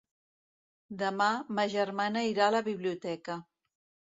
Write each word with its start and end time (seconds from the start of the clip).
Demà 1.01 1.27
ma 1.59 1.65
germana 1.75 2.25
irà 2.31 2.49
a 2.49 2.57
la 2.57 2.65
biblioteca. 2.71 3.37